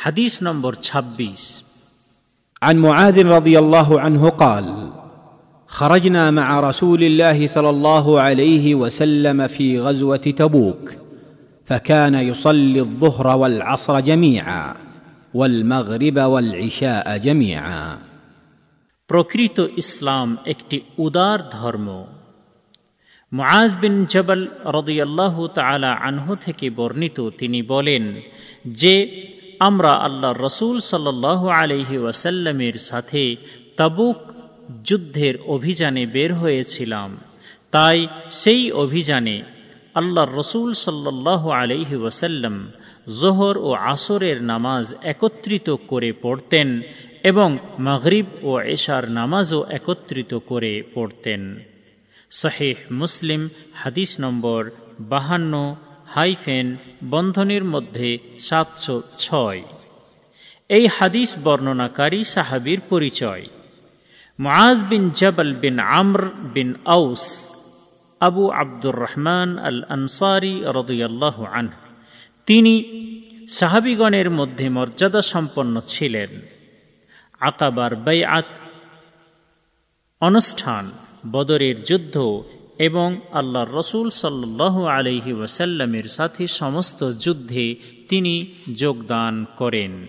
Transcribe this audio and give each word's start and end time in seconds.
হাদিস 0.00 0.34
নম্বর 0.42 0.72
২৬ 0.82 1.66
عن 2.62 2.76
معاذ 2.78 3.16
رضي 3.26 3.58
الله 3.58 3.88
عنه 4.00 4.22
قال 4.42 4.66
خرجنا 5.70 6.30
مع 6.30 6.60
رسول 6.60 7.00
الله 7.04 7.46
صلى 7.46 7.70
الله 7.70 8.06
عليه 8.20 8.74
وسلم 8.74 9.38
في 9.46 9.80
غزوه 9.80 10.16
تبوك 10.16 10.84
فكان 11.68 12.14
يصلي 12.14 12.80
الظهر 12.80 13.26
والعصر 13.36 14.00
جميعا 14.00 14.64
والمغرب 15.34 16.16
والعشاء 16.32 17.06
جميعا 17.18 17.82
প্রকৃত 19.10 19.58
ইসলাম 19.82 20.28
একটি 20.46 20.76
উদার 20.98 21.38
ধর্ম 21.50 21.88
মুআজ 23.32 23.72
বিন 23.82 23.94
জবল 24.04 24.40
রদিয়াল্লাহ 24.78 25.34
তালা 25.54 25.90
আনহু 26.06 26.32
থেকে 26.36 26.66
বর্ণিত 26.70 27.18
তিনি 27.40 27.60
বলেন 27.62 28.04
যে 28.72 28.94
আমরা 29.67 29.91
আল্লাহ 30.07 30.31
রসুল 30.47 30.75
সাল্লাহ 30.91 31.41
আলহি 31.61 31.97
ওয়াসাল্লামের 31.97 32.77
সাথে 32.89 33.23
তাবুক 33.77 34.19
যুদ্ধের 34.83 35.35
অভিযানে 35.47 36.03
বের 36.05 36.31
হয়েছিলাম। 36.33 37.09
তাই 37.71 38.07
সেই 38.41 38.63
অভিযানে 38.83 39.37
আল্লাহ 39.93 40.25
রসুল 40.39 40.69
সাল্লাহ 40.73 41.41
আলহি 41.49 41.95
ওয়াসাল্লাম 41.95 42.55
জোহর 43.21 43.55
ও 43.57 43.69
আসরের 43.93 44.37
নামাজ 44.43 44.85
একত্রিত 45.03 45.67
করে 45.87 46.09
পড়তেন 46.21 46.81
এবং 47.23 47.49
মাগরিব 47.79 48.25
ও 48.43 48.51
এশার 48.75 49.03
নামাজও 49.11 49.59
একত্রিত 49.69 50.31
করে 50.33 50.73
পড়তেন। 50.93 51.41
শাহেহ 52.31 52.77
মুসলিম 52.91 53.41
হাদিস 53.73 54.11
নম্বর 54.19 54.61
বাহান্ন 54.99 55.53
হাইফেন 56.13 56.77
বন্ধনের 57.09 57.63
মধ্যে 57.63 58.19
সাতশো 58.39 59.01
ছয়। 59.17 59.61
এই 60.69 60.87
হাদিস 60.87 61.35
বর্ণনাকারী 61.43 62.23
সাহাবির 62.23 62.79
পরিচয়। 62.89 63.43
মুআজ 64.39 64.77
বিন 64.89 65.09
জবল 65.09 65.53
বিন 65.53 65.79
আমর 65.79 66.21
বিন 66.53 66.73
আউস, 66.85 67.25
আবু 68.19 68.49
আব্দুর 68.49 68.95
রহমান 68.95 69.57
আল 69.57 69.83
আনসারি 69.89 70.63
রদুয়াল্লাহ 70.65 71.43
আন 71.43 71.67
তিনি 72.45 72.73
সাহাবিগণের 73.49 74.29
মধ্যে 74.29 74.69
মর্যাদা 74.69 75.21
সম্পন্ন 75.21 75.79
ছিলেন। 75.79 76.41
আকাবার 77.39 77.95
বেআত 77.95 78.49
অনুষ্ঠান, 80.21 80.91
বদরের 81.31 81.83
যুদ্ধ 81.83 82.43
এবং 82.81 83.21
আল্লাহ 83.31 83.65
রসুল 83.77 84.09
সাল্লাহ 84.09 84.85
আলহি 84.85 85.33
ওয়াসাল্লামের 85.33 86.03
সাথে 86.03 86.47
সমস্ত 86.47 87.11
যুদ্ধে 87.11 87.75
তিনি 88.09 88.51
যোগদান 88.75 89.45
করেন। 89.57 90.07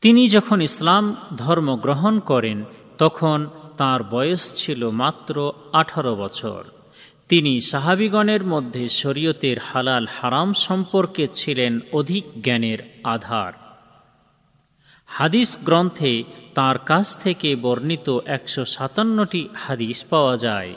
তিনি 0.00 0.28
যখন 0.28 0.62
ইসলাম 0.62 1.16
ধর্ম 1.36 1.76
গ্রহণ 1.76 2.20
করেন, 2.20 2.64
তখন 2.98 3.46
তার 3.76 4.04
বয়স 4.04 4.54
ছিল 4.54 4.90
মাত্র 4.90 5.52
আঠারো 5.72 6.16
বছর। 6.16 6.64
তিনি 7.28 7.60
সাহাবিগণের 7.60 8.44
মধ্যে 8.44 8.88
শরীয়তের 8.88 9.56
হালাল 9.58 10.06
হারাম 10.20 10.52
সম্পর্কে 10.52 11.28
ছিলেন 11.28 11.80
অধিক 11.92 12.24
জ্ঞানের 12.42 12.78
আধার। 13.04 13.52
হাদিস 15.06 15.58
গ্রন্থে 15.64 16.24
তার 16.56 16.78
কাছ 16.78 17.06
থেকে 17.18 17.56
বর্ণিত 17.56 18.18
একশো 18.26 18.64
সাতান্নটি 18.64 19.48
হাদিস 19.54 20.04
পাওয়া 20.04 20.36
যায়। 20.36 20.72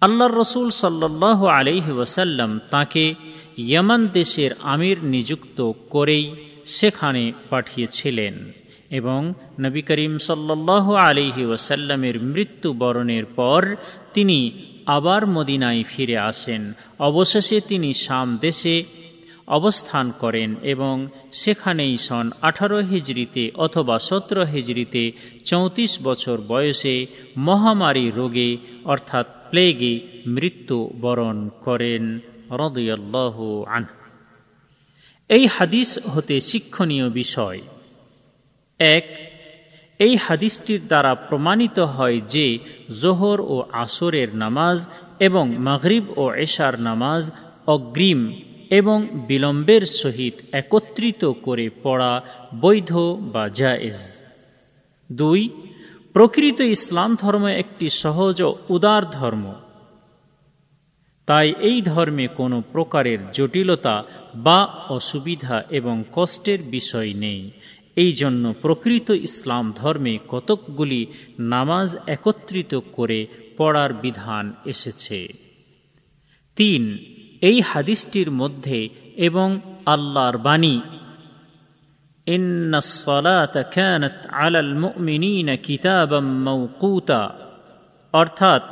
আল্লাহ 0.00 0.28
রসুল 0.28 0.70
সাল্লাহ 0.70 1.46
আলহি 1.46 1.92
ওয়াসাল্লাম 1.92 2.60
তাকে 2.70 3.14
ইয়মান 3.56 4.02
দেশের 4.06 4.50
আমির 4.62 4.98
নিযুক্ত 5.04 5.72
করেই 5.90 6.24
সেখানে 6.64 7.32
পাঠিয়েছিলেন 7.50 8.34
এবং 8.90 9.32
নবী 9.60 9.82
করিম 9.82 10.18
সাল্লাহ 10.18 10.94
আলিহি 10.94 11.44
ওয়াসাল্লামের 11.44 12.22
মৃত্যুবরণের 12.22 13.24
পর 13.24 13.76
তিনি 14.14 14.38
আবার 14.86 15.26
মদিনায় 15.26 15.82
ফিরে 15.82 16.18
আসেন। 16.18 16.72
অবশেষে 16.98 17.60
তিনি 17.60 17.94
শাম 17.94 18.28
দেশে 18.40 18.84
অবস্থান 19.48 20.12
করেন 20.18 20.54
এবং 20.62 21.06
সেখানেই 21.32 21.96
সন 21.96 22.30
আঠারো 22.42 22.78
হিজড়িতে 22.78 23.50
অথবা 23.54 23.98
সতেরো 23.98 24.44
হিজড়িতে 24.44 25.12
চৌত্রিশ 25.44 25.98
বছর 26.02 26.40
বয়সে 26.48 27.06
মহামারী 27.36 28.10
রোগে, 28.10 28.56
অর্থাৎ 28.84 29.26
প্লেগে 29.50 30.00
মৃত্যু 30.26 30.90
বরণ 31.00 31.48
করেন 31.48 32.18
রদয়াল্লাহ 32.50 33.64
আন 33.66 33.84
এই 35.28 35.46
হাদিস 35.46 35.98
হতে 36.14 36.40
শিক্ষণীয় 36.40 37.10
বিষয়। 37.10 37.60
এক, 38.78 39.06
এই 39.98 40.16
হাদিসটির 40.16 40.86
দ্বারা 40.86 41.14
প্রমাণিত 41.14 41.78
হয় 41.78 42.20
যে 42.20 42.58
জোহর 43.02 43.40
ও 43.40 43.56
আসরের 43.72 44.34
নামাজ 44.34 44.88
এবং 45.20 45.56
মাগরিব 45.58 46.04
ও 46.16 46.34
এশার 46.34 46.80
নামাজ 46.80 47.30
অগ্রিম 47.66 48.20
এবং 48.70 49.08
বিলম্বের 49.26 49.86
সহিত 49.86 50.34
একত্রিত 50.52 51.32
করে 51.32 51.70
পড়া 51.82 52.22
বৈধ 52.60 52.96
বা 53.20 53.48
জায়েজ। 53.48 54.24
দুই, 55.12 55.50
প্রকৃত 56.12 56.60
ইসলাম 56.60 57.16
ধর্ম 57.20 57.46
একটি 57.46 57.88
সহজ 57.88 58.42
উদার 58.68 59.10
ধর্ম। 59.10 59.54
তাই 61.26 61.54
এই 61.60 61.82
ধর্মে 61.82 62.28
কোনো 62.28 62.62
প্রকারের 62.72 63.18
জটিলতা 63.32 64.04
বা 64.34 64.86
অসুবিধা 64.88 65.62
এবং 65.70 66.04
কষ্টের 66.12 66.58
বিষয় 66.62 67.14
নেই। 67.14 67.50
এই 67.96 68.12
জন্য 68.12 68.54
প্রকৃত 68.62 69.10
ইসলাম 69.10 69.72
ধর্মে 69.76 70.18
কতকগুলি 70.28 71.06
নামাজ 71.38 71.96
একত্রিত 72.06 72.80
করে 72.92 73.26
পড়ার 73.56 73.94
বিধান 73.94 74.52
এসেছে। 74.64 75.28
তিন 76.56 76.98
এই 77.40 77.60
হাদিসটির 77.60 78.30
মধ্যে 78.30 78.88
এবং 79.16 79.60
আল্লাহর 79.86 80.38
বাণী 80.38 80.80
অর্থাৎ 88.12 88.62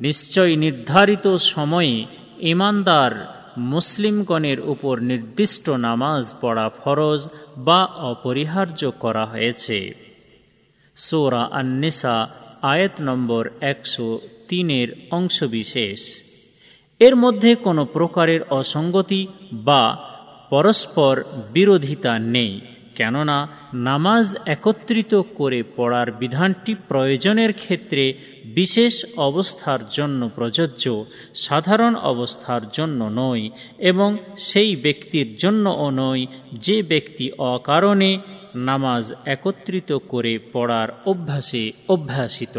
নিশ্চয় 0.00 0.56
নির্ধারিত 0.56 1.36
সময়ে 1.36 2.06
ইমানদার 2.38 3.36
মুসলিমগণের 3.58 4.60
উপর 4.60 5.00
নির্দিষ্ট 5.00 5.70
নামাজ 5.70 6.34
পড়া 6.40 6.70
ফরজ 6.84 7.28
বা 7.56 7.84
অপরিহার্য 7.84 8.90
করা 8.90 9.26
হয়েছে। 9.26 9.94
সোরা 10.96 11.48
আন্নেসা, 11.52 12.28
আয়াত 12.62 12.92
নম্বর 13.00 13.50
একশো 13.60 14.20
তিনের 14.48 14.88
অংশবিশেষ। 15.10 16.25
এর 17.00 17.16
মধ্যে 17.16 17.54
কোনো 17.54 17.84
প্রকারের 17.84 18.42
অসঙ্গতি 18.50 19.26
বা 19.52 19.82
পরস্পর 20.50 21.24
বিরোধিতা 21.52 22.18
নেই, 22.18 22.60
কেননা 22.94 23.48
নামাজ 23.74 24.26
একত্রিত 24.46 25.14
করে 25.34 25.62
পড়ার 25.76 26.10
বিধানটি 26.12 26.74
প্রয়োজনের 26.88 27.52
ক্ষেত্রে 27.52 28.14
বিশেষ 28.54 28.94
অবস্থার 29.16 29.80
জন্য 29.90 30.28
প্রযোজ্য, 30.28 30.84
সাধারণ 31.34 31.94
অবস্থার 31.94 32.62
জন্য 32.72 33.00
নয় 33.04 33.50
এবং 33.78 34.18
সেই 34.38 34.76
ব্যক্তির 34.76 35.36
জন্যও 35.36 35.90
নয় 35.90 36.26
যে 36.52 36.82
ব্যক্তি 36.82 37.30
অকারণে 37.38 38.18
নামাজ 38.54 39.04
একত্রিত 39.26 39.90
করে 40.08 40.38
পড়ার 40.52 40.88
অভ্যাসে 41.06 41.72
অভ্যাসিত। 41.88 42.56